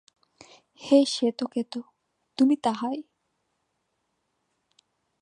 [0.81, 1.79] হে শ্বেতকেতো,
[2.37, 2.97] তুমি তাহাই।